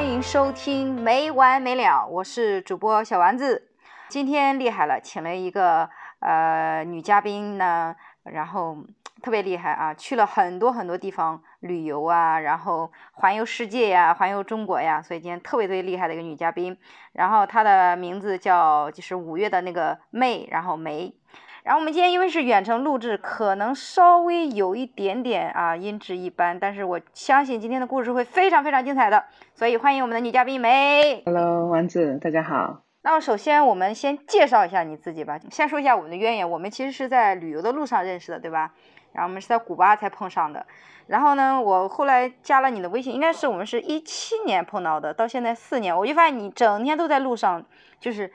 [0.00, 3.68] 欢迎收听没完没了，我是主播小丸子。
[4.08, 8.78] 今天厉害了，请了一个呃女嘉宾呢，然后
[9.20, 16.78] 特别厉害啊，去了很多很多地方旅游啊，然后环游世界呀，环游中国呀，所以今天特别特别厉害的一个女嘉宾。
[17.12, 21.14] 然后她的名字叫就是五月的那个妹，然后梅。
[21.62, 29.22] 然后我们今天因为是远程录制，可能稍微有一点点啊音质一般，但是我相信今天的故事会非常非常精彩的，
[29.54, 31.22] 所以欢迎我们的女嘉宾梅。
[31.26, 32.80] Hello，丸子，大家好。
[33.02, 38.72] 那么首先我们先介绍一下你自己吧，先说一下我们的渊源，我们其实是在旅游的路上认识的，对吧？
[39.12, 40.64] 然后我们是在古巴才碰上的，
[41.08, 47.62] 然后呢，我后来加了你的微信，应该是我们是一七年碰到的，到现在四年，我就发现你整天都在路上，
[48.00, 48.32] 就是。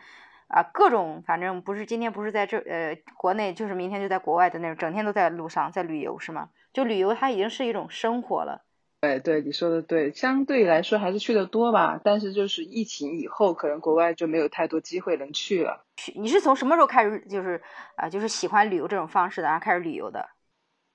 [0.47, 6.49] 啊，各种反正不是今天不是在这呃国内，就是明天就在国外的那种，整天都在路上在旅游是吗？
[6.71, 8.63] 就旅游它已经是一种生活了。
[9.01, 15.85] 对对，你说的对，相对来说还是去的多吧，但是就是疫情以后，可能国外就没有太多机会能去了。
[15.97, 17.61] 去你是从什么时候开始就是
[17.95, 20.27] 啊、呃、就是喜欢旅游这种方式的，然后开始旅游的？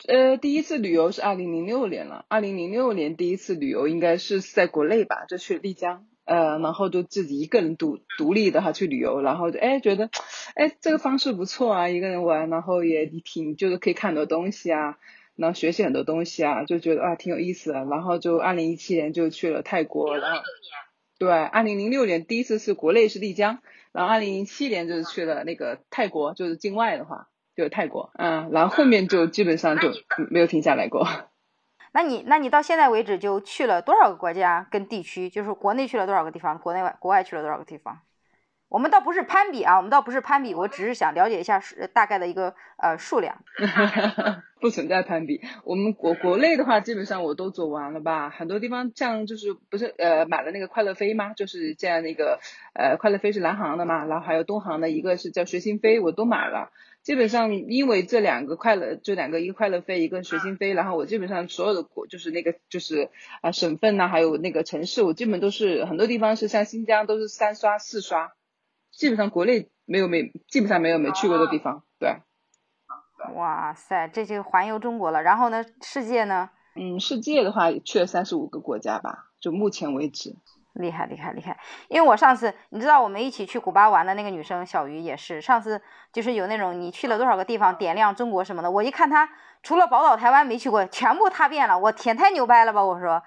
[0.08, 6.06] 呃，第一次旅游是二零零六年了，二零零六年第一次旅游应该是在国内吧，就去丽江。
[6.30, 10.10] 呃，然后就自己一个人独独立的哈去旅游，然后就哎觉得，
[10.54, 14.96] 哎这个方式不错啊，一个人玩，然后也挺就是可以看很多东西啊，
[15.34, 17.84] 然后学习很多东西啊，就觉得啊挺有意思的。
[17.86, 20.40] 然后就二零一七年就去了泰国，然后
[21.18, 23.58] 对，二零零六年第一次是国内是丽江，
[23.90, 29.92] 然后二零零七年就是去了那个泰国，就是境外的话就是泰国，嗯，然后后面就基本上就
[30.30, 31.08] 没有停下来过。
[31.92, 35.28] 那你那你到现在为止就去了多少个国家跟地区？
[35.28, 37.98] 就是国内去了多少个地方，国内外国外去了多少个地方？
[38.70, 41.60] 我们倒不是攀比啊，我们倒不是攀比，我只是想了解一下
[41.92, 43.42] 大概的一个呃数量。
[44.60, 48.30] 不存在攀比，我们国国内的话，基本上我都走完了吧。
[48.30, 51.32] 很多地方像就是不是呃买了那个快乐飞吗？
[51.34, 52.38] 就是这样那个
[52.74, 56.70] 呃快乐飞是南航的嘛，然后还有东航的一个是叫随心飞，我都买了。
[57.02, 63.08] 基本上因为这两个快乐，就两个一个快乐飞，一个随心飞，然后我基本上所有的国就是那个就是
[63.40, 68.32] 啊、省份呐、还有那个城市，我基本都是很多地方是像新疆都是三刷四刷，
[69.00, 72.18] 基本上国内没有没基本上没有没去过的地方，对。
[73.34, 75.22] 哇塞，这就环游中国了。
[75.22, 76.50] 然后呢，世界呢？
[76.76, 80.36] 嗯，世界的话去了三十五个国家吧，就目前为止。
[80.74, 81.58] 厉害厉害厉害！
[81.88, 85.80] 因为我上次你知道我们一起去古巴玩的那个女生小鱼也是，上次
[86.12, 89.30] 就是有那种你去了多少个地方点亮中国什么的，我一看她
[89.62, 92.84] 除了宝岛台湾没去过，全部踏遍了，我天太牛掰了吧！
[92.84, 93.22] 我说，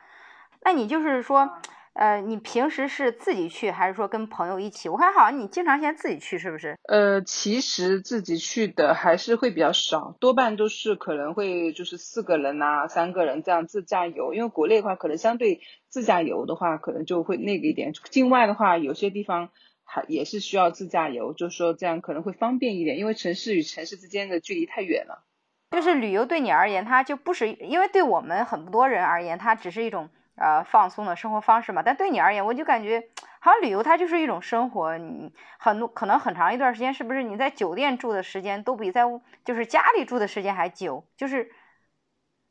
[0.62, 1.58] 那你就是说，
[1.94, 4.90] 呃，你平时是自己去还是说跟朋友一起？
[4.90, 6.78] 我看好像你经常现在自己去是不是？
[6.88, 15.62] 呃，其实自己去的还是会比较少，多半都是可能会就是四个人呐、啊、三个人这样自驾游，因为国内的话可能相对。
[15.94, 17.94] 自驾游的话，可能就会那个一点。
[18.10, 19.52] 境外的话，有些地方
[19.84, 25.24] 还也是需要自驾游，就是说这样可能会方便一点，因为城市与城市之间的距离太远了。
[25.70, 31.84] 就是旅游对你而言，它就不是因为对我们很多人而言，它只是一种呃放松的生活方式嘛。
[31.84, 34.98] 但对你而言，我就感觉好像旅游它就是一种生活。
[34.98, 39.04] 你很多可能很长一段时间，是不是你在酒店住的时间都比在
[39.44, 41.06] 就是家里住的时间还久？
[41.18, 41.52] 就是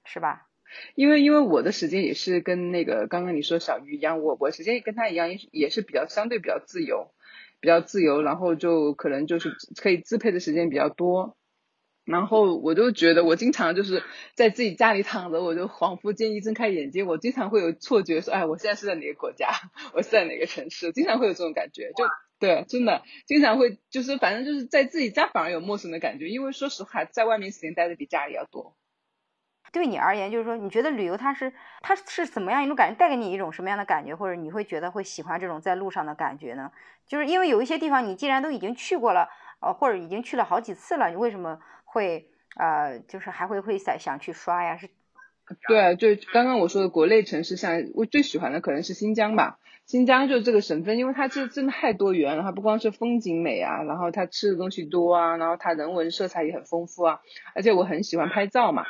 [0.04, 0.48] 是吧？
[0.94, 7.12] 因为因为我的时间也是跟那个刚刚你说小鱼一样，我我时间跟他一样，也也是比较相对比较自由，
[7.60, 11.36] 比较自由，然后就可能就是可以支配的时间比较多。
[12.04, 14.02] 然后我就觉得我经常就是
[14.34, 19.50] 在自己家里躺着，我就恍惚间一睁开眼睛，我经常会有错觉说，哎，我现在是在哪个国家，
[19.94, 22.04] 我是在哪个城市，经常会有这种感觉，就
[22.40, 28.74] 对，真的经常会就是反正就是在自己家反而有陌生的感觉，因为说实话，在外面时间待的比家里要多。
[29.70, 36.70] 对你而言，就是说，你觉得旅游它是它是怎么样一种感觉，带给你一种什么样的感觉，或者你会觉得会喜欢这种在路上的感觉呢？
[37.06, 39.28] 就是因为有一些地方你既然都已经去过了，
[39.60, 41.58] 呃，或者已经去了好几次了，你为什么
[41.92, 44.76] 会呃，就是还会会想想去刷呀？
[44.76, 44.88] 是？
[45.68, 49.58] 对，就刚刚我说的国内城市，像我最喜欢的可能是新疆吧。
[49.84, 57.20] 新疆就是这个省份，因为它这真的太多元了，它不光是风景美啊，然后它吃的东西多啊，然后它人文色彩也很丰富啊，
[57.54, 58.84] 而且我很喜欢拍照嘛。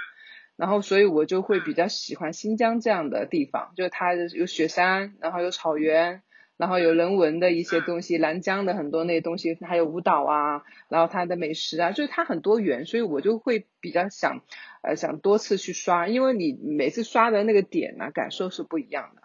[0.55, 6.23] 然后，所以我就会比较喜欢新疆这样的地方，就是它有雪山，然后有草原，
[6.57, 14.41] 然后有人文的一些东西，南疆的很多那些东西，还有舞蹈啊，然后它的美食啊，就是它很多元，所以我就会比较想，
[14.83, 19.23] 呃，想多次去刷，因为你每次刷的那个点呢、啊，感受是不一样的。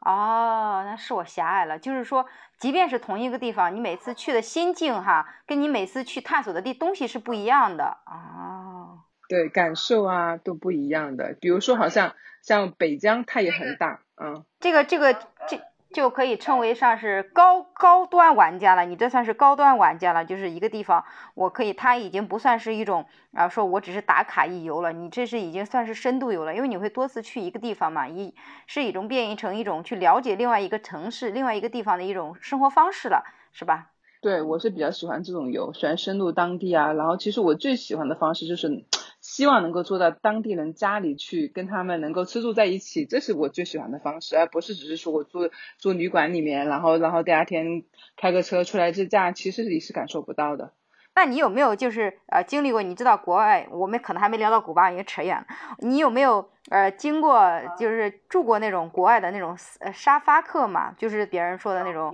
[0.00, 2.24] 哦，那是我狭隘了，就是说，
[2.58, 9.00] 即便是同一个地方，你每次去的心境哈，跟你每次去探索的地东西是不一样的哦。
[9.28, 11.36] 对，感受啊都不一样的。
[11.38, 14.46] 比如说，好像像北疆，它也很大，嗯。
[14.58, 15.60] 这个这个这
[15.92, 18.84] 就可以称为上是高高端玩家了。
[18.84, 21.04] 你这算是高端玩家了，就是一个地方，
[21.34, 28.34] 我可以，它已经不算是一种啊，说我只是打卡一游了，你这是已经算是深度游了，因为你会多次去一个地方嘛，一
[28.66, 33.90] 是一种变异成一种去了解另外一个城市、另外一个地方的一种生活方式了，是吧？
[34.22, 36.92] 对，我是比较喜欢这种游，喜欢深入当地啊。
[36.92, 38.84] 然后其实我最喜欢的方式就是。
[39.20, 47.84] 希望能够做到当地人家里去跟他们能够吃住在一起，这是我最喜欢的方式，而不是只是说我住住旅馆里面，然后然后第二天
[48.16, 50.72] 开个车出来自驾，其实你是感受不到的。
[51.12, 52.82] 那你有没有就是呃经历过？
[52.82, 55.44] 你知道国外，我们可能还没聊到古巴，已经扯远了。
[55.80, 60.92] 你有没有呃经过就是住过那种国外的那种呃沙发客嘛？
[60.92, 62.12] 就是别人说的那种，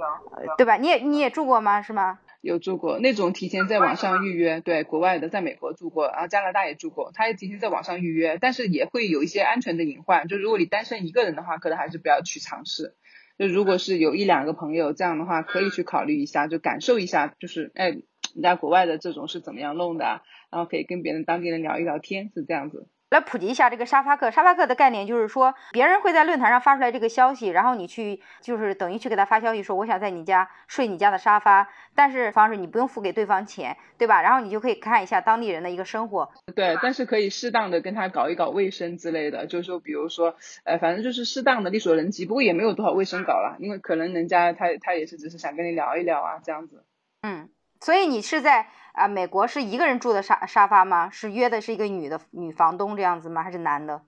[0.57, 0.77] 对吧？
[0.77, 1.83] 你也你也住过吗？
[1.83, 2.19] 是吗？
[2.47, 12.95] 有住过那种提前在网上预约，对，国外的，在美国住过，然后加拿大也住过，他也提前在网上预约，但是也会有一些安全的隐患，就如果你单身一个人的话，可能还是不要去尝试。
[13.39, 22.89] 就如果是有一两个朋友这样的话，可以去考虑一下，就感受一下，就是哎，人家国外的这种是怎么样弄的，然后可以跟别人当地人聊一聊天，是这样子。
[23.09, 24.31] 来普及一下这个沙发客。
[24.31, 34.23] 沙发客的概念就是说，别人会在论坛上发出来这个消息，然后你去就是等于去给他发消息说，我想在你家睡你家的沙发，但是方式你不用付给对方钱，对吧？
[34.23, 36.29] 然后你就可以看一下当地人的一个生活。
[36.57, 46.85] 对，但是可以适当的跟他搞一搞卫生之类的，就是说，比如说，呃，反正就是适当的力所能及，不过也没有多少卫生搞了，因为可能人家他他也是只是想跟你聊一聊啊，这样子。
[47.23, 47.49] 嗯，
[47.81, 48.67] 所以你是在。
[48.97, 51.11] 啊，美国是一个人住的沙沙发吗？
[51.11, 53.43] 是约的是一个女的女房东这样子吗？
[53.43, 54.01] 还是男的？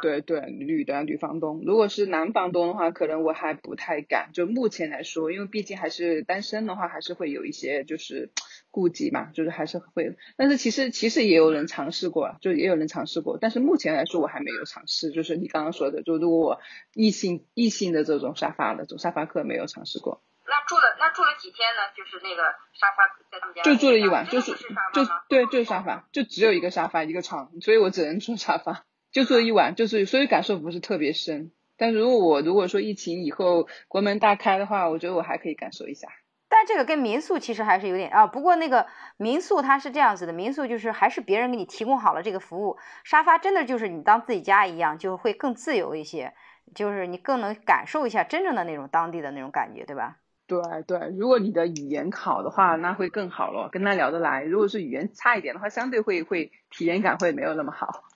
[0.00, 1.62] 对对，女的女房东。
[1.66, 4.30] 如果是男房东的话，可能我还不太敢。
[4.32, 8.30] 就目前来说，因为毕竟还是单身的话，还是会有一些就是
[8.70, 10.16] 顾忌嘛，就是还是会。
[10.36, 13.36] 但是其实其实也有人尝试过，就也有人尝试过。
[13.40, 15.10] 但是目前来说，我还没有尝试。
[15.10, 16.60] 就是你刚刚说的，就如果我
[16.94, 20.22] 异性异性的这种沙发的这种沙发客没有尝试过。
[20.48, 21.82] 那住了那住了几天呢？
[21.94, 22.42] 就是那个
[22.72, 24.52] 沙发在他们家就住了一晚，就是
[24.92, 31.52] 就对，就是沙发，就只有一个沙发一个床，所以我只能住沙发，就住了一晚，就是所以感受不是特别深。
[31.76, 36.08] 但如果我如果说疫情以后国门大开的话，我觉得我还可以感受一下。
[36.48, 38.86] 但这个跟民宿其实还是有点啊，不过那个
[39.18, 46.32] 民宿它是这样子的，民宿就是还是别人给你提供好了这个服务，沙发真的就是你当自己家一样，就会更自由一些，
[46.74, 50.16] 就是你更能感受一下真正的那种当地的那种感觉，对吧？
[50.48, 54.42] 对对，如果你的语言好的话，那会更好咯，跟他聊得来。
[54.44, 58.07] 如果是语言差一点的话，相对会会体验感会没有那么好。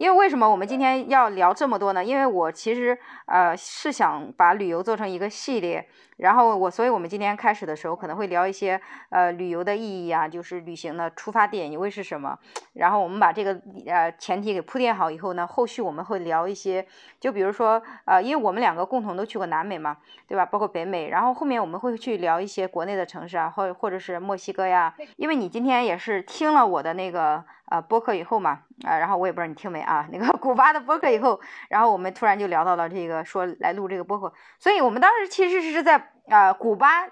[0.00, 2.02] 因为为什么我们今天要聊这么多呢？
[2.02, 5.86] 因为我其实呃是想把旅游做成一个系列，
[6.16, 8.80] 然后我所以我们今天开始的时候可能会聊一些
[9.10, 12.38] 呃旅游的意义啊，就是旅行的出发点因为是什么。
[12.72, 16.86] 然后我们把这个呃前提给铺垫好以后呢，后续我们会聊一些，
[17.20, 20.46] 就比如说呃，因为我们两个共同都去过南美嘛，对吧？
[20.46, 24.94] 包括北美，然后后面我们会去聊一些国内的城市啊，或或者是墨西哥呀。
[25.18, 27.44] 因为你今天也是听了我的那个。
[27.70, 37.06] 呃，播客以后嘛，啊，然后我也不知道你听没啊，那个 古巴的播客以后，然后我们突然就聊到了这个，说来录这个播客，所以我们当时其实是在呃古巴，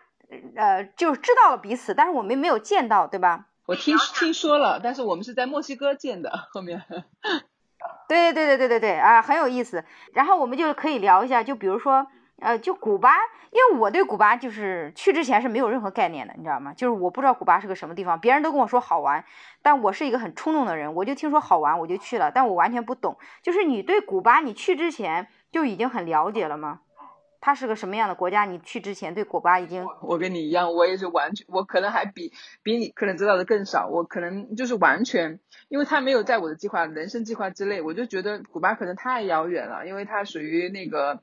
[0.57, 3.47] 呃，就知道了彼此，但是我们没有见到，对吧？
[3.67, 6.83] 我听听说了，但是我们是在墨西哥见的，后面。
[8.09, 9.85] 对对对对对对对啊，很有意思。
[10.13, 12.07] 然后我们就可以聊一下，就比如说。
[12.41, 13.17] 呃，就古巴，
[13.51, 16.73] 因为我对古巴就是去之前是没有任何概念的，你知道吗？
[16.73, 19.25] 就是我不知道古巴是个什么地方，别人都跟我说好玩，
[19.61, 23.19] 但我是一个很冲动的人，我就听说好玩我就去了，但我完全不懂。
[23.43, 26.81] 就是你对古巴，你去之前就已经很了解了吗？
[27.41, 28.45] 它是个什么样的国家？
[28.45, 29.85] 你去之前对古巴已经……
[30.03, 41.21] 我跟你一样，我也是完全，我可能还比比你可能知道的更少，我可能就是完全，因为它没有在我的计划、人生计划之内，我就觉得古巴可能太遥远了，因为它属于那个。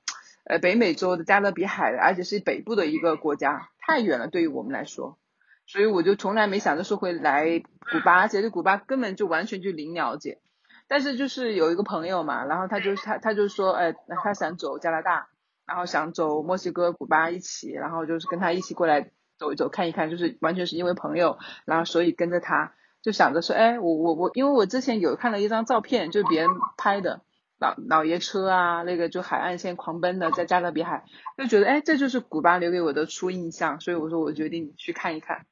[0.48, 5.18] 呃，北美洲的加勒比海，而且是北部的一个国家，太远了，对于我们来说，
[5.66, 10.40] 所以我就从来没想着说会来古巴，而且对古巴根本就完全就零了解。
[10.88, 15.30] 但是就是有一个朋友嘛，然后他就他他就说，哎，他想走加拿大，
[15.66, 19.10] 然后想走墨西哥、古巴一起，然后就是跟他一起过来
[19.40, 27.22] 走一走、看一看，就是完全是因为朋友，然后所以跟着他，就想着说，哎，我我我，因为我之前有看了一张照片，就是别人拍的。
[27.58, 31.04] 老老爷车啊，那个就海岸线狂奔的，在加勒比海，
[31.38, 35.46] 就觉得哎，这就是古巴留给我的初印象，所以我说我决定去看一看。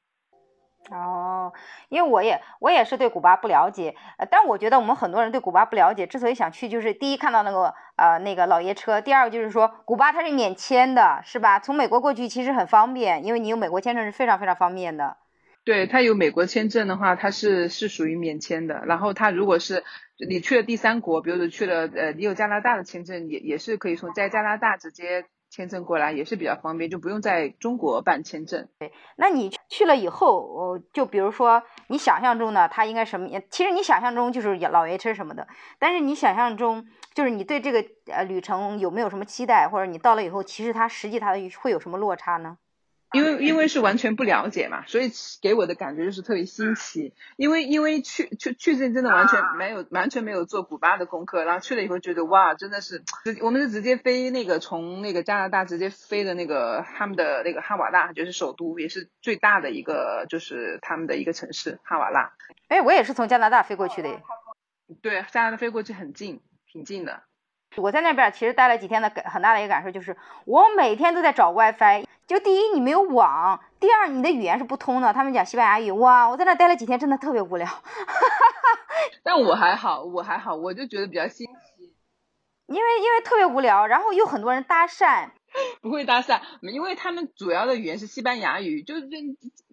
[0.90, 1.54] 哦，
[1.88, 11.58] 因为我也我也是对古巴不了解，呃，但我觉得我们很多人对古巴不了解，之所以想去，就是第一看到那个呃那个老爷车，第二个就是说古巴它是免签的，是吧？
[11.58, 15.16] 从美国过去其实很方便，因为你有美国签证是非常非常方便的。
[15.64, 18.82] 对他有美国签证的话，他是是属于免签的。
[18.84, 19.82] 然后他如果是
[20.28, 28.68] 你去了第三国，比如说去了呃，你有加拿大的签证，也也是可以从在加拿大直接签证过来也是比较方便，就不用在中国办签证。
[28.78, 33.28] 对那你去了以后，呃，就比如说你想象中呢，他应该什么？
[33.50, 35.46] 其实你想象中就是老爷车什么的，
[35.78, 42.56] 但是你想象中就是你对这个呃旅程有没有什么期待，或者你到了以后，其实它实际它的会有什么落差呢？
[43.14, 47.14] 因为因为是完全不了解嘛，所以给我的感觉就是特别新奇。
[47.36, 53.02] 因为因为去去去这真的完全没有完全没有做古巴的功课，然后去了以后觉得哇，真的是，
[53.40, 62.32] 我们是直接飞那个从那个加拿大直接飞的那个他们的那个哈瓦那，就是首都，也是最大的一个就是他们的一个城市哈瓦那。
[62.68, 64.20] 哎，我也是从加拿大飞过去的。
[65.00, 67.22] 对，加拿大飞过去很近，挺近的。
[67.76, 72.06] 我在那边其实待了几天的感很大的一个感受就是，我每天都在找 WiFi。
[72.26, 75.12] 就第一你没有网，第二你的语言是不通的。
[75.12, 76.26] 他们讲西班牙语，哇！
[76.28, 77.68] 我在那待了几天，真的特别无聊。
[79.22, 81.92] 但我还好，我还好，我就觉得比较新奇。
[82.66, 85.28] 因为因为特别无聊，然后又很多人搭讪。
[85.82, 89.02] 不会搭讪，因为他们主要的语言是西班牙语，就是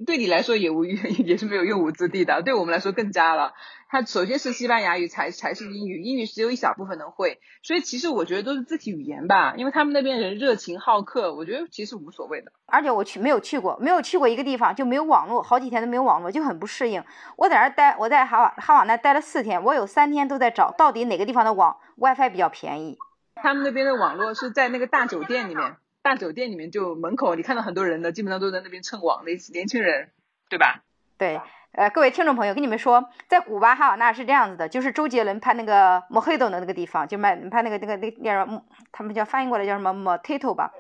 [0.06, 0.86] 对你来说也无
[1.26, 3.54] 也是没有用武之地的，对我们来说更加了。
[3.90, 12.52] 它首先是西班牙语，才才是英语，英语只有一小部分能会，所以其实我觉得都是肢体语言吧，因为他们那边人热情好客，我觉得其实无所谓的。
[12.68, 17.04] 而且我去没有去过，没有去过一个地方就没有网络，好几天都没有网络，就很不适应。
[17.36, 22.98] 我在那待，我在哈瓦哈瓦那待了四天，我有三天都在找到底哪个地方的网 WiFi 比较便宜。
[23.42, 25.76] 他们那边的网络是在那个大酒店里面。
[26.04, 30.10] 大酒店里面就门口，你看到很多人的，基本上都在那边蹭网的年轻人，
[30.50, 30.82] 对吧？
[31.16, 31.40] 对，
[31.74, 38.64] 呃，各位听众朋友，跟你们说，在古巴哈瓦那是这样子的，就是周杰伦拍那个莫黑多的那个地方，就卖拍那个那个那叫什么？
[38.92, 40.72] 他们叫翻译过来叫什么莫 t o 吧？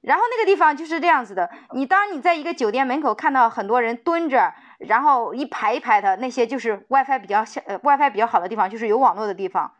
[0.00, 9.70] 然后那个地方就是这样子的，你当你在一个酒店门口看到很多人蹲着，然后一排一排的那些就是 WiFi 比较像呃 WiFi 比较好的地方，就是有网络的地方。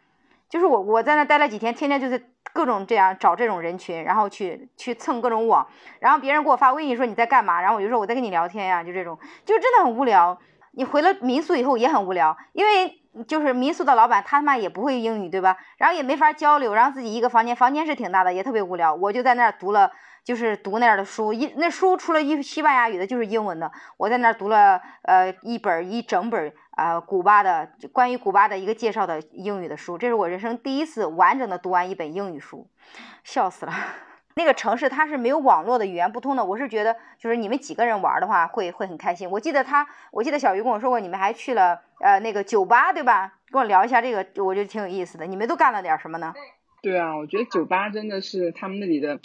[0.49, 5.67] 就是我我在那待了几天，天天就是各种这样找这种人群，然后去去蹭各种网，
[6.01, 10.39] 然后别人给我发微信说你在干嘛，然后我就说我在跟你聊天呀，就这种，就真的很无聊。
[10.73, 15.57] 你回了民宿以后也很无聊，因为就是民宿的老板他妈也不会英语，对吧？
[15.77, 18.95] 然后也没法交流，然后自己一个房间，房间是挺大的，也特别无聊。
[18.95, 19.91] 我就在那儿读了，
[20.25, 23.71] 就是读那儿的书，一那书除了一西班牙语的，就是英文的。
[23.97, 26.53] 我在那儿读了呃一本一整本。
[26.79, 32.71] 呃，古巴的关于古巴的一个介绍的英语的书，这是我人生第一次完整的读完一本英语书，
[33.25, 33.73] 笑死了。
[34.37, 36.45] 那个城市它是没有网络的，语言不通的。
[36.45, 39.29] 我是觉得，就是你们几个人玩的话，会会很开心。
[39.29, 43.33] 我记得他，我记得小鱼跟我说过，你们还去了呃那个酒吧，对吧？
[43.51, 45.27] 跟我聊一下这个，我觉得挺有意思的。
[45.27, 46.33] 你们都干了点什么呢？
[46.97, 49.21] 啊，我觉得酒吧真的是他们那里的，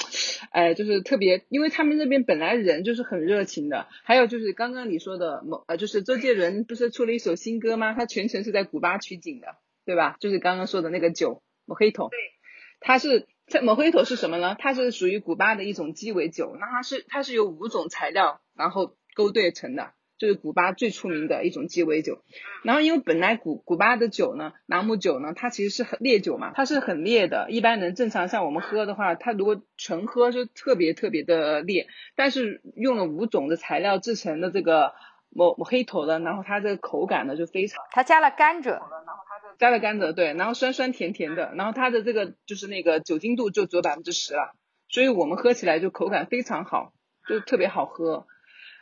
[0.49, 3.87] 哎，就是特别，因为他们那边本来人就是很热情的。
[4.03, 7.93] 还有就是刚刚你说的，某呃，就是周杰伦不是出了一首新歌吗？
[7.93, 9.55] 他全程是在古巴取景的，
[9.85, 10.17] 对吧？
[10.19, 12.09] 就是刚刚说的那个酒，某黑头。
[12.09, 12.17] 对。
[12.85, 14.57] 它是在某黑头是什么呢？
[14.59, 19.93] 它是属于古巴的一种鸡尾酒，那它是它是由五种材料然后勾兑成的。
[20.17, 22.21] 就是古巴最出名的一种鸡尾酒，
[22.63, 27.49] 然后因为本来古古巴的酒呢，朗姆酒呢，它其实是很烈酒嘛，它是很烈的。
[27.49, 34.93] 一般人正常像我们喝的话，它如果纯喝就特别特别的烈，但是用了五种的材料制成的这个
[35.29, 37.83] 某某黑头的，然后它这个口感呢就非常。
[37.91, 38.79] 它加了甘蔗，
[39.57, 44.53] 加了甘蔗，对，然后酸酸甜甜的，然后它的这个就是那个酒精度就只有百分之十了，
[44.87, 46.93] 所以我们喝起来就口感非常好，
[47.27, 48.25] 就特别好喝。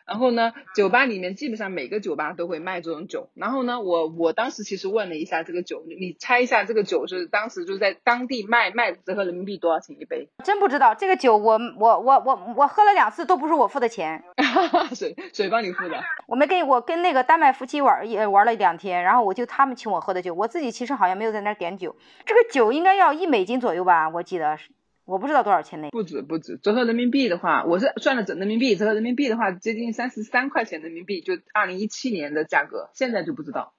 [0.06, 3.30] 然后呢，酒吧里面基本上每个酒吧都会卖这种酒。
[3.34, 10.28] 然后呢，我我当时其实问了一下这个酒，你猜一下这个酒是当时就在当地卖卖折合人民币多少钱一杯？
[10.44, 14.24] 真不知道这个酒，我我我我我喝了两次都不是我付的钱，
[14.94, 16.02] 谁谁帮你付的。
[16.28, 21.96] 我没跟我跟那个丹麦夫妻玩也玩了两天，然后我就他们请我喝的酒，我自己其实好像没有在那儿点酒。
[22.26, 24.70] 这个酒应该要一美金左右吧，我记得是。
[25.06, 25.90] 我不知道多少钱呢？
[25.92, 33.74] 不止不止，折合人民币的话，我是算了整人民币，折合人民币的话，接近三十三块钱人民币，就二零一七年的价格，现在就不知道。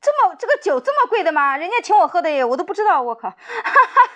[0.00, 1.56] 这么这个酒这么贵的吗？
[1.56, 3.34] 人家请我喝的耶，我都不知道，我靠！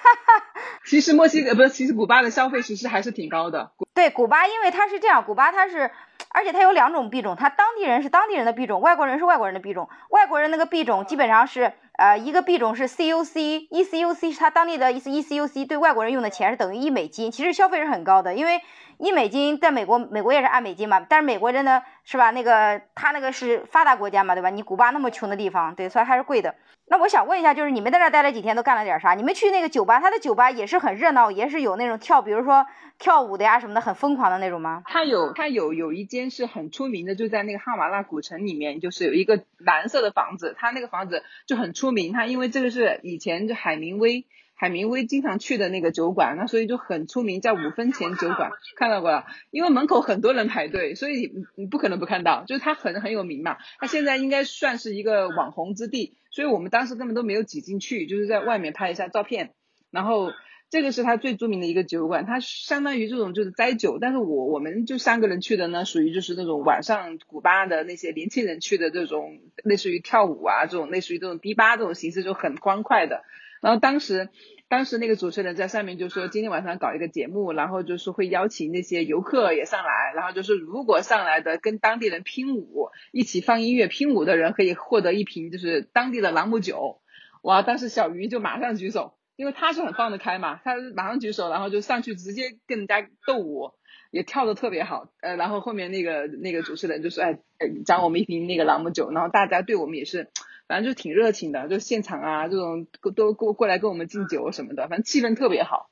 [0.87, 3.73] 其实墨西哥不是，其实古巴的消费其实还是挺高的。
[3.95, 5.91] 对，古巴因为它是这样，古巴它是，
[6.29, 11.73] 而且它有两种币种，它当地人是当地人的币种，外国人是外国人的币种，外国人那个币种基本上是。
[11.99, 18.61] 呃，一个币种是 CUC，E CUC 是它当地的意思，E CUC 对外国人用的钱是等于一美金，其实消费是很高的，因为
[18.99, 22.31] 一美金在美国，美国也是按美金嘛，但是美国人呢，是吧？
[22.31, 24.49] 那个他那个是发达国家嘛，对吧？
[24.49, 26.55] 你古巴那么穷的地方，对，所以还是贵的。
[26.93, 29.15] 那我想问一下，就是你们在这待了几天，都干了点啥？
[29.15, 32.67] 你们去那个酒吧，他的酒吧也是很热闹，也是有那种跳，比如说
[32.99, 34.83] 跳舞的呀什么的，很疯狂的那种吗？
[34.85, 44.27] 他有，他有有一间是很出名的，就在那个哈瓦那古城里面，就是有一个蓝色的房子，他那个房子就很出名，他因为这个是以前就海明威。
[44.63, 49.25] 海明威经常去的那个酒馆，那所以就很出名，叫五分钱酒馆，看到过了。
[49.51, 53.57] 因为门口很多人排队，所以你你不可能不看到，就是它很很有名嘛。
[53.81, 59.51] 它现在应该算是一个网红之地，所以我们当时根本都没有挤进去，就是在外面拍一下照片，
[59.91, 60.31] 然后。
[60.71, 73.23] 这个是他最著名的一个酒馆，它相当于这种就是斋酒，但是我我们就三个人去的呢，属于就是那种晚上古巴的那些年轻人去的这种，类似于跳舞啊这种，类似于这种迪吧这种形式就很欢快的。
[73.63, 74.29] 然后当时
[74.69, 87.01] 当时那个主持人在上面就说今天晚上搞一个节目，然后就是会邀请那些游客也上来，然后就是如果上来的跟当地人拼舞，一起放音乐拼舞的人可以获得一瓶就是当地的朗姆酒。
[87.43, 89.15] 哇，当时小鱼就马上举手。
[89.35, 93.73] 因为他是很放得开嘛，他马上举手，然后就上去直接跟人家斗舞，
[94.11, 95.09] 也跳得特别好。
[95.23, 97.39] 呃，然后后面那个那个主持人就说，哎，
[97.87, 99.11] 奖我们一瓶那个朗姆酒。
[99.11, 100.31] 然后大家对我们也是，
[100.73, 105.91] 反正就挺热情的，就现场啊这种都过过来跟我们敬酒什么的，反正气氛特别好。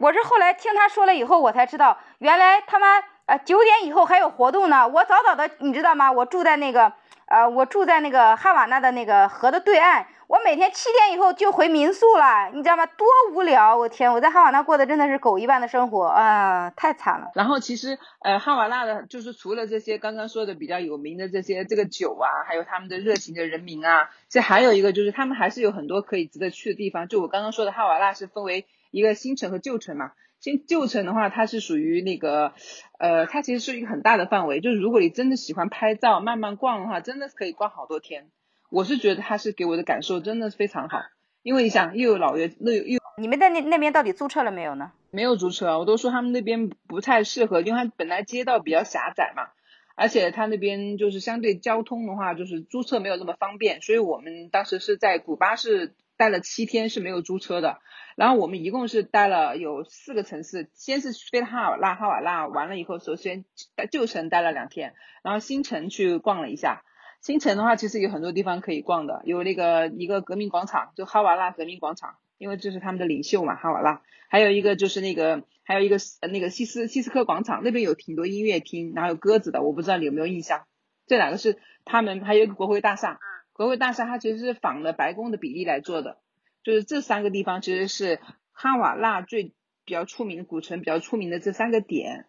[0.00, 2.86] 我是后来听他说了以后，我才知道原来他妈
[3.26, 4.88] 呃九点以后还有活动呢。
[4.88, 6.10] 我早早的，你知道吗？
[6.10, 6.92] 我住在那个
[7.26, 10.08] 呃，我住在那个哈瓦那的那个河的对岸。
[10.30, 12.86] 我每天七点以后就回民宿了，你知道吗？
[12.86, 13.76] 多无聊！
[13.76, 17.32] 我天，我在哈瓦那过的真的是狗一般的生活啊，太惨了。
[17.34, 27.08] 然后其实呃，哈瓦那的就是除了这些刚刚说的比较有名的这些这个酒啊，还有他们的热情的人民啊，这还有一个就是他们还是有很多可以值得去的地方。
[27.08, 30.12] 就我刚刚说的哈瓦那是分为一个新城和旧城嘛。
[30.38, 32.52] 新旧城的话，它是属于那个
[33.00, 34.60] 呃，它其实是一个很大的范围。
[34.60, 38.28] 就是如果你真的喜欢拍照、慢慢逛的话，真的是可以逛好多天。
[38.70, 41.02] 我是觉得他是给我的感受真的非常好，
[41.42, 44.92] 因为你想又有老爷又又你们在那那边到底租车了没有呢？
[45.10, 49.48] 没有租车，我都说他们那边不太适合，因为它本来街道比较狭窄嘛，
[49.96, 57.80] 而且他那边就是相对交通的话，就是租车没有那么方便，所以我们当时是在古巴是待了七天是没有租车的，
[58.16, 63.44] 然后我们一共是待了有四个城市，先是飞哈瓦那哈瓦那完了以后，首先
[63.76, 66.84] 在旧城待了两天，然后新城去逛了一下。
[67.20, 74.00] 新城的话，其实有很多地方可以逛的，有那个一个革命广场，就哈瓦那革命广场，因为这是他们的领袖嘛，哈瓦那。
[74.28, 75.96] 还有一个就是那个，还有一个
[76.32, 80.64] 那个西斯西斯科广场，那边有挺多音乐厅，然后有鸽子的，我不知道你有没有印象。
[81.06, 83.18] 这两个是他们，还有一个国会大厦，
[83.52, 86.16] 国会大厦它其实是仿了白宫的比例来做的，
[86.62, 88.18] 就是这三个地方其实是
[88.52, 89.52] 哈瓦那最
[89.84, 92.24] 比较出名的古城，比较出名的这三个点。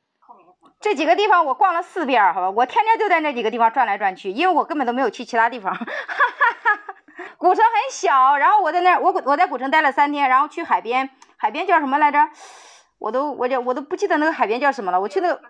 [0.81, 5.77] 这几个地方我逛了四遍，好吧，我天天就在那几个地方转来转去，因为我根本都没有去其他地方。
[7.37, 12.29] 古城很小，然后我在那儿，我我在古城待了三天，然后去海边，海边叫什么来着？
[12.97, 14.99] 我都我就我都不记得那个海边叫什么了。
[14.99, 15.41] 我去那个，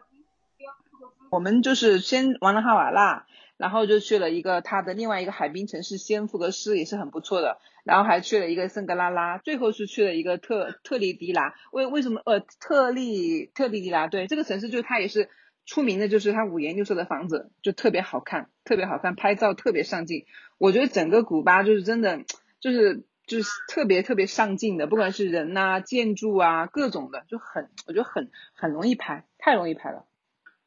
[1.32, 3.26] 我们就是先玩了哈瓦拉。
[3.62, 7.60] 然后就去了一个他的另外一个海滨城市西恩福格斯，也是很不错的。
[7.84, 11.54] 然后还去了一个圣格拉拉，最后是去了一个特特立迪拉。
[11.71, 14.08] 为为什么呃特立特立迪拉？
[14.08, 15.30] 对这个城市，就是它也是
[15.67, 20.26] 出名的，就是它五颜六色的房子，就特别好看，特别好看，拍照特别上镜。
[20.58, 22.21] 我觉得整个古巴就是真的，
[22.60, 30.08] 就是就是特别特别上镜的，不管是人呐、建筑啊各种的，就很我觉得很很容易拍，太容易拍了。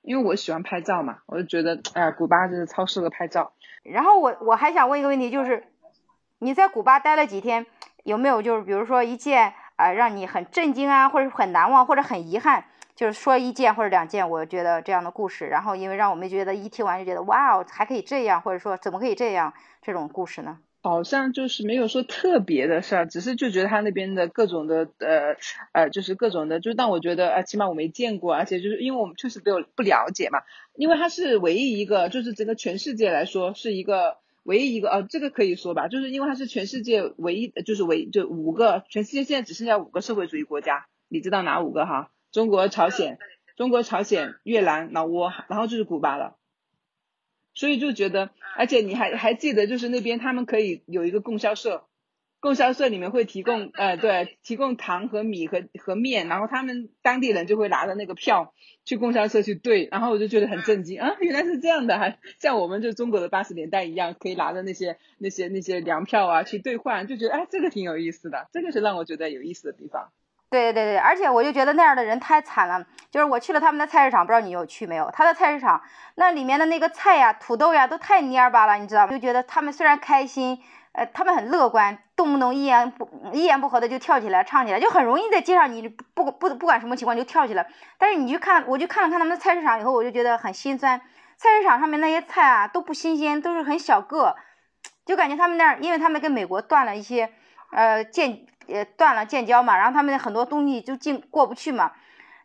[0.04, 3.52] 因为我喜欢拍照嘛，我就觉得，哎呀，古巴真是超适合拍照。
[3.82, 5.66] 然后我我还想问一个问题，就是
[6.38, 7.64] 你在古巴待了几天，
[8.04, 12.64] 有没有就是比如说一件啊让你很震惊啊，或者很难忘，或者很遗憾，
[12.94, 20.58] 就是说一件或者两件，我觉得这样的故事，然后因为让我们觉得一听完就觉得哇哦，还可以这样，或者说怎么可以这样这种故事呢？
[20.84, 25.34] 好像就是没有说特别的事儿，只是就觉得他那边的各种的呃
[25.72, 30.40] 呃，就是各种的，就让我觉得啊，起码我没见过，而且就是因为我们确实没有不了解嘛，
[30.74, 42.10] 因为它是唯一一个，就是整个全世界来说是一个唯一一个，呃，这个可以说吧，就是因为它是全世界唯一，就是唯就五个，全世界现在只剩下五个社会主义国家，你知道哪五个哈？
[42.30, 43.16] 中国、朝鲜、
[43.56, 46.36] 中国、朝鲜、越南、老挝，然后就是古巴了。
[47.54, 51.84] 所以就觉得，而且你还还记得，就是那边他们可以有一个供销社，
[52.40, 58.52] 供销社里面会提供，呃，对，提供糖和米和和面，然后他们当地人就会拿着那个票
[58.84, 70.12] 去供销社去兑，然后我就觉得很震惊啊，原来是这样的，还像我们就中国的八十年代一样，可以拿着那些那些那些粮票啊去兑换，就觉得哎，这个挺有意思的，这个是让我觉得有意思的地方。
[70.54, 72.84] 对对对，而且我就觉得那样的人太惨了。
[73.10, 75.10] 就是我去了他们的菜市场，不知道你有去没有？
[75.12, 75.82] 他的菜市场
[76.14, 79.10] 那里面的那个菜呀、土豆呀，都太蔫巴了，你知道吗？
[79.10, 80.62] 就觉得他们虽然开心，
[80.92, 87.66] 呃，他们很乐观，动不动一言不一言不合的就跳起来唱起来，就很容易在街上你不不不管什么情况就跳起来。
[87.98, 91.00] 但是你去看，我就看了看他们的菜市场以后，我就觉得很心酸。
[91.36, 94.36] 菜市场上面那些菜啊都不新鲜，都是很小个，
[95.04, 97.32] 就感觉他们那儿，因为他们跟美国断了一些。
[97.70, 101.92] 呃，建也断了建交嘛，然后他们很多东西就进过不去嘛，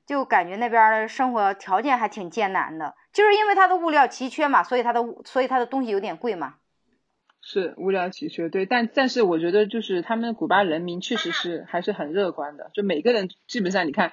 [0.06, 6.56] 就感觉那边的生活条件还挺艰难的，就是因为它的物料奇缺嘛，所以它的所以它的东西有点贵嘛。
[7.42, 14.12] 是物料奇缺，对，但但是我觉得就是他们古巴人民确实是还是很乐观的，就每个人基本上你看，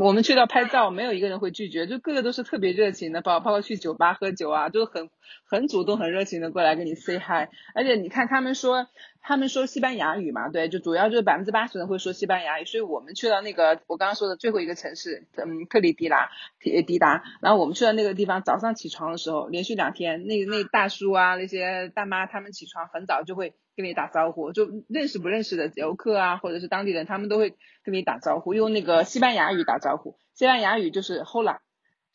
[0.00, 5.08] 我们去到拍照，没有一个人会拒绝，就个个都是特别热情的，包包括去酒吧喝酒啊，都很
[5.46, 8.86] 很主动、很热情的过来跟你 say hi，而且你看他们说。
[9.20, 27.54] 他们说西班牙语嘛，对，就主要就是百分之八十人会说西班牙语，所以我们去到那个我刚刚说的最后一个城市，嗯，特里迪拉，迪迪达，然后我们去到那个地方，早上起床的时候，连续两天，那那大叔啊，那些大妈，他们起床很早就会跟你打招呼，就认识不认识的游客啊，或者是当地人，他们都会
[27.84, 31.58] 跟你打招呼，用那个西班牙语打招呼，西班牙语就是 Hola，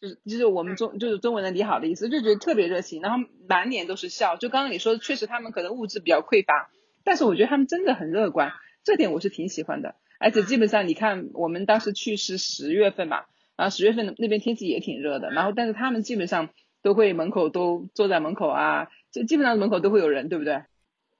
[0.01, 6.71] 就是就是我们中就是中文的你好的意思，就觉得特别热情，然后满脸都是笑，就刚刚你说的，确实他们可能物质比较匮乏。
[7.03, 8.51] 但是我觉得他们真的很乐观，
[8.83, 9.95] 这点我是挺喜欢的。
[10.19, 13.25] 而且基本上你看，我们当时去是十月份嘛，
[13.57, 15.29] 然后十月份那边天气也挺热的。
[15.31, 16.49] 然后但是他们基本上
[16.81, 20.63] 都会门口都坐在门口啊，就基本上门口都会有人，对不对？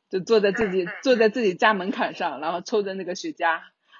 [0.09, 3.59] 就坐在自己坐在自己家门槛上，然后抽着那个雪茄，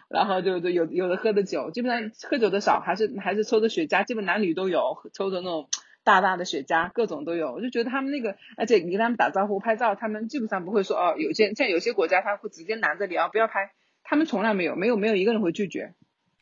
[0.10, 5.70] 然后就就有有的喝的酒，基本上喝酒的少，还是还是抽着雪茄，基本男女都有，抽着那种。
[6.04, 13.72] 大大的雪茄，各种都有，我就觉得他们那个，而且你跟他们打招呼、拍照，他们基本上不会说哦，有些像有些国家他会直接拦着你啊，不要拍，
[14.04, 15.94] 他们从来没有，没有没有一个人会拒绝。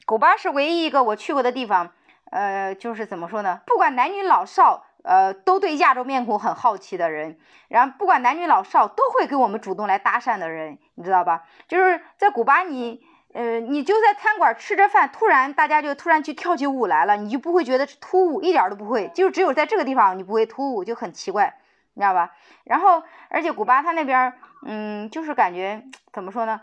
[0.06, 1.94] 古巴是唯一一个我去过的地方，
[2.32, 3.62] 呃，就是怎么说呢？
[3.68, 11.44] 不管男女老少，呃，都对亚洲面孔很好奇的人，然后不管男女老少都会给我们主动来搭讪的人，你知道吧？
[11.68, 13.02] 就是在古巴你。
[13.34, 21.56] 呃，你就在餐馆吃着饭，突然大家就突然去跳起舞来了，你就不会觉得突兀，一点都不会，就只有在这个地方你不会突兀，就很奇怪，
[21.94, 22.32] 你知道吧？
[22.66, 24.34] 然后，而且古巴他那边，
[24.66, 26.60] 嗯，就是感觉怎么说呢，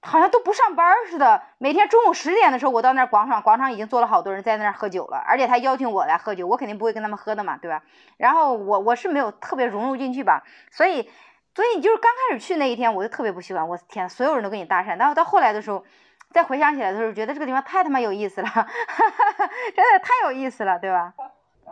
[0.00, 1.42] 好像都不上班似的。
[1.58, 7.82] 每天中午十点的时候，我到那广场，广场已经坐了好多人在那儿喝酒了，而且他邀请我来喝酒，我肯定不会跟他们喝的嘛，对吧？
[8.16, 11.10] 然后我我是没有特别融入进去吧，所以。
[11.58, 13.68] 所以你就是刚开始去那一天，我就特别不习惯。
[13.68, 14.96] 我天，所有人都跟你搭讪。
[14.96, 15.84] 然后到后来的时候，
[16.30, 21.12] 再回想起来的时候，觉得这个地方太他妈有意思了，哈哈哈真的太有意思了，对吧？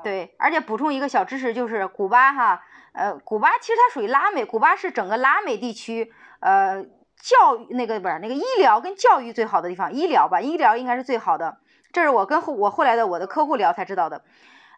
[0.02, 2.60] 对，而且补充一个小知识，就是古巴哈，
[2.94, 6.84] 呃，古巴其实它属于拉美，古巴是整个拉美地区，呃，
[7.22, 11.58] 教育那个不是那个医疗跟教育最好的地方，医疗吧，医疗应该是最好的。
[11.92, 14.24] 这是我跟后我后来的我的客户聊才知道的。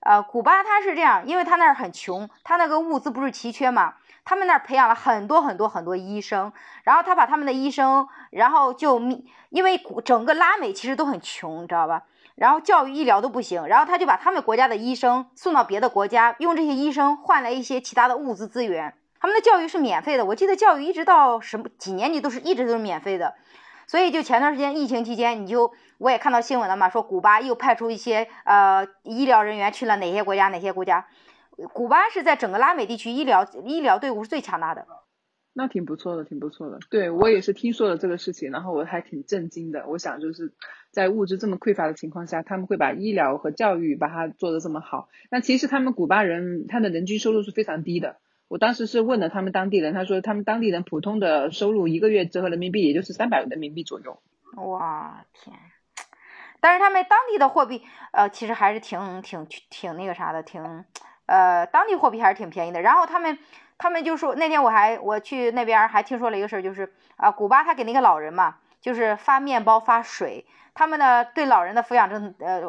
[0.02, 3.94] 呃，古巴它是这样，因为它那儿很穷，它那个物资不是奇缺嘛。
[4.28, 6.52] 他们那儿培养了很多很多很多医生，
[6.84, 9.00] 然后他把他们的医生，然后就
[9.48, 12.02] 因为整个拉美其实都很穷，你知道吧？
[12.34, 18.92] 然后教育医疗都不行，然后他就把他们国家的医生送到别的国家，用这些医生换来一些其他的物资资源。
[19.18, 23.32] 他们的教育是免费的，我记得教育一直到什么几年级都是一直都是免费的。
[23.86, 31.06] 所以就前段时间疫情期间，你就我也看到新闻了嘛，说古巴又派出一些呃医疗人员去了哪些国家哪些国家。
[31.72, 34.86] 古巴是在整个拉美地区医疗医疗队伍是最强大的，
[35.52, 36.78] 那挺不错的，挺不错的。
[36.88, 39.86] 对我也是听说了这个事情，然后我还挺震惊的。
[39.88, 40.52] 我想就是
[40.92, 45.08] 在物质这么匮乏的情况下，他们会把医疗和教育把它做得这么好。
[45.30, 48.18] 那其实他们古巴人他的人均收入是非常低的。
[48.46, 54.22] 我当时是问了他们当地人，他说他们当地人普通的收入一个月折合人民币也就是三百人民币左右。
[54.56, 55.56] 哇天！
[56.60, 60.84] 但是他们当地的货币呃其实还是挺挺挺那个啥的，挺。
[61.28, 62.80] 呃，当地货币还是挺便宜的。
[62.80, 63.38] 然后他们，
[63.76, 70.46] 他们就说那天我还我去那边还听说了一个事儿，就是啊，古巴他给那个老人嘛，就是发面包发水。
[70.74, 72.62] 他们的对老人的抚养政呃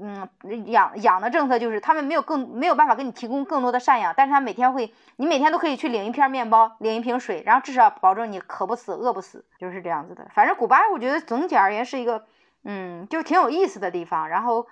[0.00, 0.28] 嗯
[0.66, 10.26] 养养的政策就是他们没有更没有办法给你提供更多的赡养，但是他每天会你每天都可以去领一片面包，领一瓶水，然后至少保证你渴不死饿不死，就是这样子的。
[10.34, 12.24] 反正古巴我觉得总体而言是一个
[12.64, 14.28] 嗯就挺有意思的地方。
[14.28, 14.66] 然后。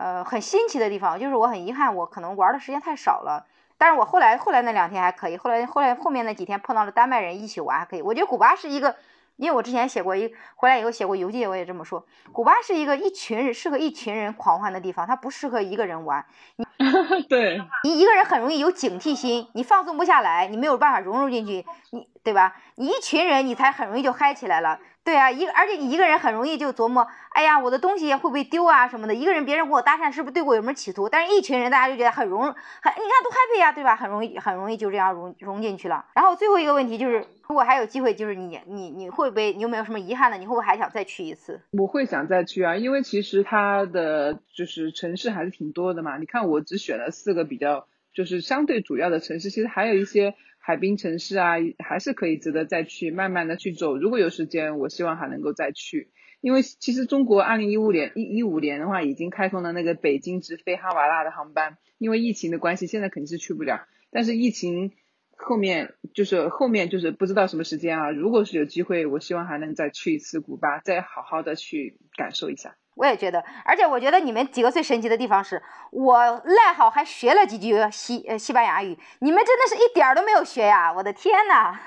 [0.00, 3.46] 呃，很新奇的地方，就是我很遗憾，我可能玩的时间太少了。
[3.76, 8.00] 但是我后来后来那两天还可以，后来后来后面那几天碰到了丹麦人一起玩还可以。
[8.00, 8.96] 我觉得古巴是一个，
[9.36, 16.24] 因为我之前写过一回来以后写过游记，我也这么说，古巴是一个一群人适合一群人狂欢的地方，它不适合一个人玩。
[16.56, 16.64] 你
[17.28, 22.56] 对，你一个人很容易有警惕心，你放松不下来，你没有办法融入进去，你对吧？
[22.76, 24.78] 你一群人，你才很容易就嗨起来了。
[25.02, 29.14] 对啊，一而且你一个人很容易就琢磨，哎呀，我的东西会不会丢啊什么的。
[29.14, 31.08] 一个人别人跟我搭讪，是不是对我有什么企图？
[31.08, 33.96] 但是一群人，大家就觉得很融，很你看多 happy 呀，对吧？
[33.96, 36.04] 很容易很容易就这样融融进去了。
[36.14, 40.36] 然后最后一个问题就是，如果还有机会，就是你你你会不会你有没有什么遗憾呢？
[40.36, 41.62] 你会不会还想再去一次？
[41.70, 46.18] 我会想再去啊，因为其实它的就是城市还是挺多的嘛。
[46.18, 50.34] 你看我只选了四个比较就是相对主要的城市，其实还有一些
[50.70, 51.54] 海滨城市啊，
[51.84, 53.96] 还是可以值得再去慢慢的去走。
[53.96, 56.12] 如果有时间，我希望还能够再去。
[56.40, 63.88] 因为其实中国二零一五年一一五年的话，已经开通了那个北京直飞哈瓦那的航班，因为疫情的关系，现在肯定是去不了。
[64.12, 64.92] 但是疫情
[65.36, 72.76] 后面就是后面就是不知道什么时间啊，如果是有机会，我希望还能再去一次古巴，再好好的去感受一下。
[73.00, 80.92] 我也觉得，而且我觉得你们几个最神奇的地方是，我赖好还学了几句西呃西班牙语，你们真的是一点儿都没有学呀！
[80.92, 81.80] 我的天呐！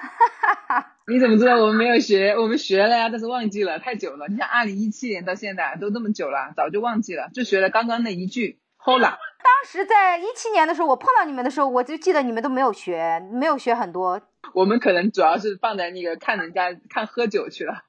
[1.05, 2.31] 你怎么知道我们没有学？
[2.31, 4.25] 我们学了呀，但是忘记了，太久了。
[4.27, 9.13] 你想，二零一七年到现在都那么久了，早就忘记了，就学了刚刚那一句 “hola”。
[9.43, 14.19] 当时在一七年的时候，我碰到你们的时候，我就记得你们都没有学，没有学很多。
[14.55, 17.83] 我们可能主要是放在那个看人家看喝酒去了。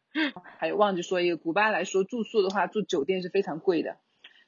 [0.58, 3.96] 还有忘记说一个，古巴来说住宿的话，住酒店是非常贵的。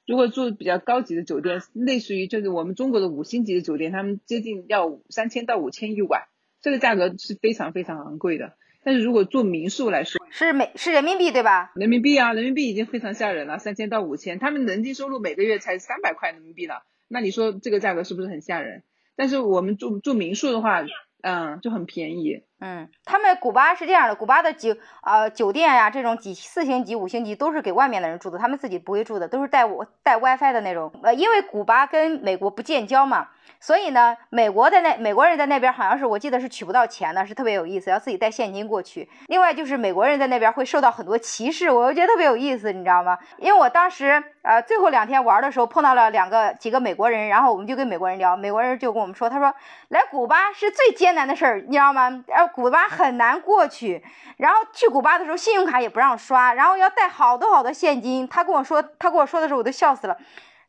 [0.06, 6.22] 如果住比较高级的酒店，类似于就是我们中国的五星级的酒店，他们接近要三千到五千一晚，
[6.62, 8.54] 这个价格是非常非常昂贵的。
[8.84, 11.72] 但是如果住民宿来说，是美是人民币对吧？
[11.74, 16.74] 人民币啊，人民币已经非常吓人了，三千到五千，他们人均收入每个月才三百块人民币呢。
[17.08, 18.84] 那你说这个价格是不是很吓人？
[19.16, 20.86] 但是我们住住民宿的话，
[21.22, 22.44] 嗯，就很便宜。
[22.60, 30.90] 嗯，他们古巴是这样的，古巴的酒呃酒店呀，这种几四星级、五星级都是给外面的人住的，他们自己不会住的，都是带我带 WiFi 的那种。
[31.02, 33.28] 呃，因为古巴跟美国不建交嘛。
[33.58, 39.08] 所以呢，美国在那美国人在那边好像是我记得是取不到钱的，是特别有意思，要自己带现金过去。
[39.28, 43.16] 另外就是美国人在那边会受到很多歧视，我又觉得特别有意思，你知道吗？
[43.38, 49.54] 因为我当时呃最后两天玩的时候碰到了两个几个美国人，然后我们就跟美国人聊，美国人就跟我们说，他说
[49.88, 52.24] 来古巴是最艰难的事儿，你知道吗？
[52.48, 54.02] 古巴很难过去，
[54.36, 58.26] 然后去古巴的时候信用卡也不让刷，然后要带好多好多现金。
[58.28, 60.16] 他跟我说，他跟我说的时候我都笑死了。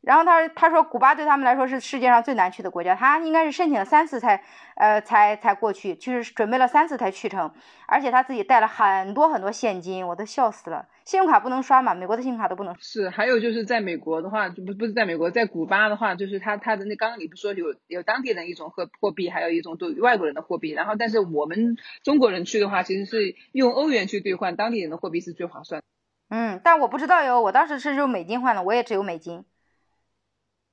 [0.07, 4.41] 然后他他说古巴对他们来说是世界上最难去的国家，他应该是申请了三次才
[4.77, 7.51] 呃才才过去，就是准备了三次才去成，
[7.87, 10.87] 而且他自己带了很多很多现金，我都笑死了。
[11.03, 12.73] 信用卡不能刷嘛，美国的信用卡都不能。
[12.79, 25.81] 是，还有就是在美国的话，就不不是在美国，在古巴的话，就是他他的那刚刚你不说有有当地人一种货货币，还有一种对外国人的货币，然后但是我们中国人去的话，其实是用欧元去兑换当地人的货币是最划算。
[26.29, 29.43] 嗯，但我不知道哟，我当时是用美金换的，我也只有美金。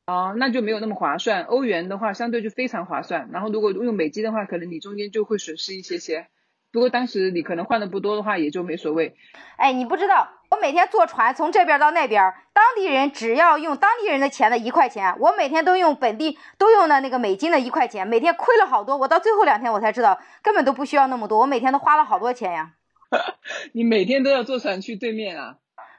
[0.06, 1.44] 哦，那就没有那么划算。
[1.44, 3.30] 欧元的话，相对就非常划算。
[3.32, 6.28] 然后如果用美金的话，可能你中间就会损失一些些。
[6.72, 9.16] 不过当时你可能换的不多的话，也就没所谓。
[9.56, 18.98] 哎，你不知道，我每天坐船从这边到那边，当地人只要用当地人的钱的一块钱，我每天都用本地都用的那个美金的一块钱，每天亏了好多。
[18.98, 22.72] 我到最后两天我才知道，根本都不需要那么多，我每天都花了好多钱呀。
[23.72, 25.56] 你每天都要坐船去对面啊？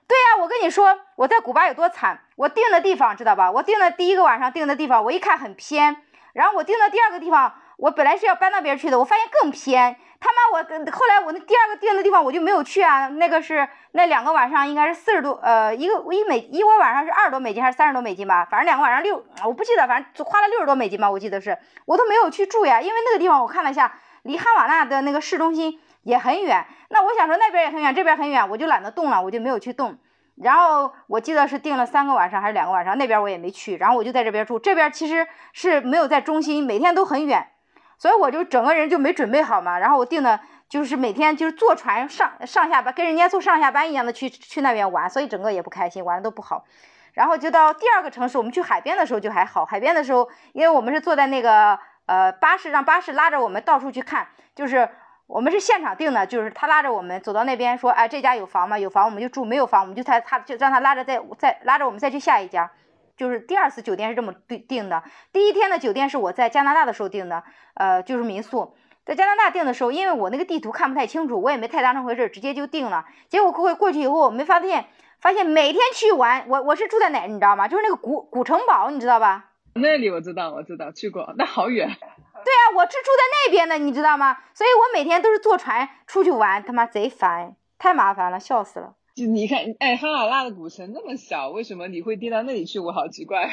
[0.08, 2.20] 对呀，我跟你说，我在古巴有多惨。
[2.36, 3.50] 我订的地方知道吧？
[3.50, 5.96] 我订的第一个晚上订的地方，我一看很偏。
[6.34, 9.96] 然后我订的第二个地方，我本来是要搬那边去的，我发现更偏。
[10.20, 13.08] 他妈，我后来我那第二个订的地方我就没有去啊。
[13.08, 18.46] 那个是那两个晚上应该是四十多，呃，一个一美一个晚上是二十多美金还是三十多美金吧？
[18.46, 21.58] 反正两个晚上六，我不记得，反正花了六十多美金吧，我记得是。
[21.86, 26.66] 我都没有去住呀，因为那个地方我看了一下，离哈瓦那的那个市中心也很远。
[26.90, 29.98] 那我想说那边也很远，这边很远，我就懒得动了，我就没有去动。
[30.36, 34.60] 然后我记得是订了三个晚上还是两个晚上，那边我也没去，然后我就在这边住。
[34.60, 37.48] 这边其实是没有在中心，每天都很远，
[37.98, 39.80] 所以我就整个人就没准备好嘛。
[39.80, 40.40] 然后我订的
[40.70, 46.66] 就是每天就是坐船上上下班，跟人家坐上下班一样的去去那边玩，所以整个也不开心，玩的都不好。
[47.14, 49.66] 然后就到第二个城市，我们去海边的时候就还好。
[49.66, 54.90] 海边的时候，因为我们是坐在那个呃巴士，让巴士拉着我们到处去看，就是。
[55.28, 58.78] 我们是现场订的，就是他拉着我们走到那边，说，哎，这家有房吗？
[58.78, 62.72] 有房我们就住，没有房我们就他他就让他拉着再再拉着我们再去下一家，
[63.18, 65.04] 就是第二次酒店是这么订订的。
[65.34, 73.06] 第一天的酒店是我在加拿大的时候订的，呃，就是民宿，在加拿大订的时候，因为我那个地图看不太清楚，我也没太当成回事，直接就订了。
[73.28, 74.86] 结果过过去以后，我没发现，
[75.20, 77.68] 发现每天去玩，我我是住在哪，你知道吗？
[77.68, 79.52] 就是那个古古城堡，你知道吧？
[79.74, 81.90] 那里我知道，我知道去过，那好远。
[82.46, 84.38] 对啊，我是住在那边的，你知道吗？
[84.54, 88.94] 所以我每天都是坐船出去玩，他妈贼烦，太麻烦了，笑死了。
[89.16, 92.78] 就你看，哎，哈瓦那的古城那么小，为什么你会订到那里去？
[92.78, 93.50] 我好奇怪，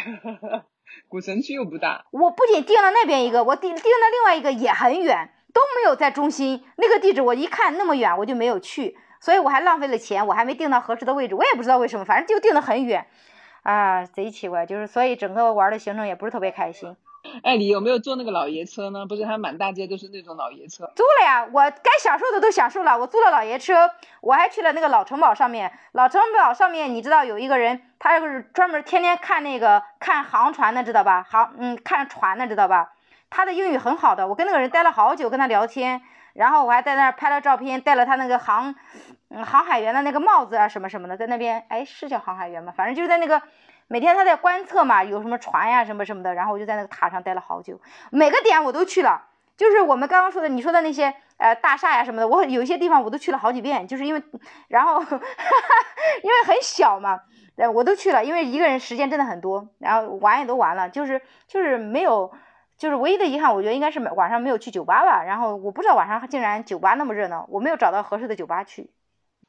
[1.09, 2.05] 古城区又不大。
[2.11, 6.63] 我不仅订了那边一个，我订订了另外一个也很远，都没有在中心。
[6.77, 13.07] 那个地址我一看那么远，我就没有去，所以我还浪费了钱，我还没订到合适的位置，我也不知道为什么，反正就订的很远，
[13.63, 16.95] 啊，贼奇怪，就是所以整个玩的行程也不是特别开心。
[17.45, 19.07] 哎，你有没有坐那个老爷车呢？
[19.07, 20.91] 不是，它满大街都是那种老爷车。
[20.97, 22.99] 租了呀，我该享受的都享受了。
[22.99, 25.73] 我租了老爷车，我还去了那个老城堡上面。
[25.93, 31.23] 老城堡上面，你知道有一个人，他就是专门天天看那个看航船的，知道吧？
[31.23, 32.93] 航，嗯，看船的，知道吧？
[33.31, 36.03] 他的英语很好的，我跟那个人待了好久，跟他聊天，
[36.35, 38.75] 然后我还在那儿拍了照片，戴了他那个航，
[39.31, 42.75] 嗯，航海员的那个帽子啊，什么什么的，在那边，哎，是叫航海员吗？
[42.77, 43.41] 反正就是在那个。
[43.89, 49.23] 每天他在观测嘛，有什么船呀，什么什么的，然后我就在那个塔上待了好久，每个点我都去了，
[49.57, 54.23] 就是我们刚刚说的，你说的那些呃大厦呀什么的，我有一些地方我都去了好几遍，就是因为，
[54.69, 55.19] 然后哈哈
[56.23, 57.21] 因为很小嘛，
[57.57, 62.33] 对，我都去了，因为一个人时间真的很多，然后玩也都玩了，就是就是没有，
[62.79, 68.91] 就是唯一的遗憾，我觉得应该是晚上没有去酒吧吧，然后我不知道晚上竟然酒吧那么热闹，我没有找到合适的酒吧去。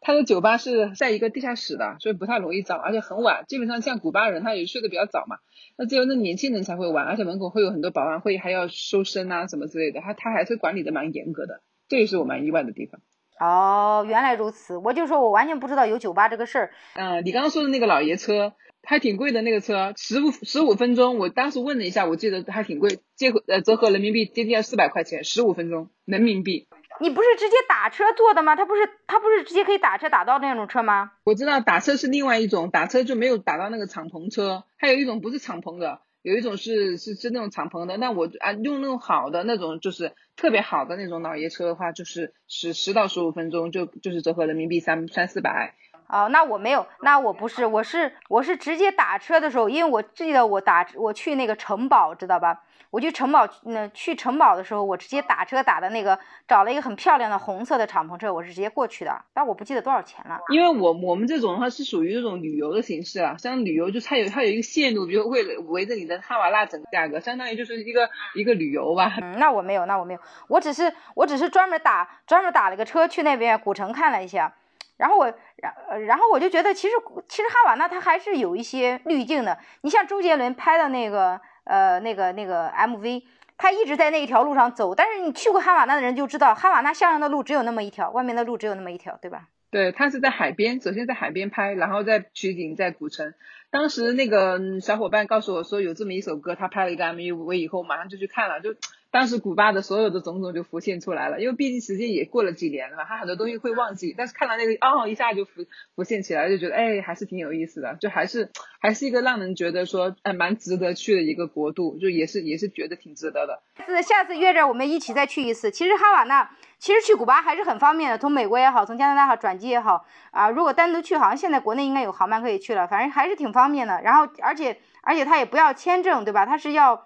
[0.04, 3.46] 他的酒吧是在一个地下室的，所以不太容易找，而且很晚。
[3.48, 5.38] 基本上像古巴人，他也睡得比较早嘛。
[5.78, 10.02] 那只有那年轻人才会玩，而且门口会有很多保安，会还要收身啊什么之类的。
[10.02, 13.02] 他他还是管理的蛮严格的，这也是我蛮意外的地方。
[13.40, 16.72] 哦，原来如此，我就说我完全不知道有酒吧这个事儿。
[16.96, 26.68] 嗯，你刚刚说的那个老爷车还挺贵的，那个车十五十五分钟，我当时问了一下，我记得还挺贵，折合呃折合人民币接近要四百块钱，十五分钟人民币。
[27.00, 28.56] 你不是直接打车坐的吗？
[28.56, 31.12] 他不是他不是直接可以打车打到那种车吗？
[31.24, 34.64] 我知道打车是另外一种，打车就没有打到那个敞篷车。
[34.78, 37.98] 还有一种不是敞篷的，有一种是是是那种敞篷的。
[37.98, 45.76] 那我啊用那种好的那种就是特别好的那种老爷车的话，就是十十到十五分钟就就是折合人民币三三四百。
[46.14, 52.62] 哦，那我没有，那我不是，我是我是直接打车的时候，因为我记得我打我去那个城堡，知道吧？
[52.92, 60.40] 我去城堡，那去城堡的时候，我直接打车打的那个，找了一个很漂亮的红色的敞篷车，我是直接过去的，但我不记得多少钱了。
[60.50, 69.14] 因为我我们这种的话是属于这种旅游的形式啊，像旅游就它有它有一个线路，比如为了围着你的哈瓦那整个价格，相当于就是一个一个旅游吧。
[69.20, 74.54] 嗯，那我没有，那我没有，我只是我只是专门打专门打了个车去那边古城看了一下，
[75.04, 75.26] 然后我
[75.58, 76.94] 然然后我就觉得其实
[77.28, 81.42] 其实哈瓦那它还是有一些滤镜的，你像周杰伦拍的那个。
[81.66, 83.24] 呃，那个那个 MV，
[83.58, 89.48] 他一直在那一条路上走，但是你去过哈瓦那的人就知道，哈瓦那向阳的路只有那么一条，外面的路只有那么一条，对吧？
[89.72, 93.34] 对，他是在海边，首先在海边拍，然后再取景在古城。
[93.72, 98.76] 当时那个小伙伴告诉我说有这么一首歌，他拍了一个 MV 以后，马上就去看了，就。
[99.14, 105.64] 当时古巴的所有的种种就浮现出来了，因为毕竟时间也过了几年了嘛，他很多东西会忘记，但是看到那个哦一下就浮
[105.96, 108.50] 浮现起来，就觉得哎还是挺有意思的，就还是
[108.82, 113.62] 还是一个让人觉得说哎蛮值得去的一个国度，就也是也是觉得挺值得的。
[113.86, 115.70] 是下次约着我们一起再去一次。
[115.70, 116.50] 其实哈瓦那
[116.80, 124.02] 其实去古巴还是很方便的，从美国也好，从加拿大好转机也好啊，如果单独去，好像现在国内应该有航班可以去了，反正还是挺方便的。
[124.02, 126.48] 然后而且而且他也不要签证，对吧？
[126.48, 127.06] 他是要。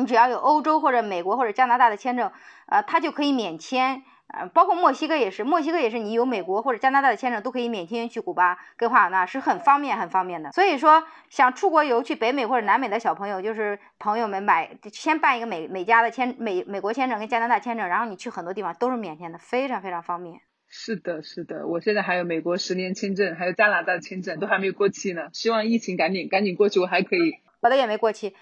[0.00, 2.32] 你只要有欧洲或者美国或者加拿大的签证，
[2.66, 10.52] 呃，它就可以免签，呃，包括墨西哥也是，墨西哥也是，你有美国或者加拿大的签证都可以免签去古巴跟华尔纳，是很方便很方便的。
[10.52, 20.40] 所以说，想出国游去北美或者南美的小朋友，就是朋友们买先办一个美美加的签美美国签证跟加拿大签证，然后你去很多地方都是免签的，非常非常方便。
[20.72, 27.34] 是的，是的，我现在还有美国十年签证，还有加拿大的签证都还没有过期呢，希望疫情赶紧赶紧过去，我还可以。
[27.60, 28.34] 我的也没过期。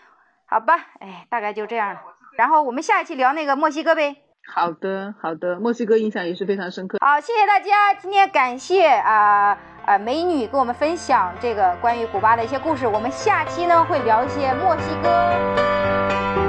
[0.51, 2.01] 好吧，哎，大概就这样了。
[2.37, 4.17] 然后我们下一期聊那个墨西哥呗。
[4.55, 6.97] 好的，好的，墨西哥印象也是非常深刻。
[7.05, 12.87] 好，谢谢大家，今天感谢啊啊美女跟我们分享这个关于古巴的一些故事。
[12.87, 16.48] 我们下期呢会聊一些墨西哥。